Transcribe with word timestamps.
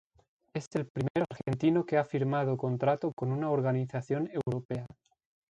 Es 0.55 0.67
el 0.73 0.87
primer 0.87 1.27
argentino 1.29 1.85
que 1.85 1.99
ha 1.99 2.03
firmado 2.05 2.57
contrato 2.57 3.13
con 3.13 3.31
una 3.31 3.51
organización 3.51 4.31
europea. 4.33 4.87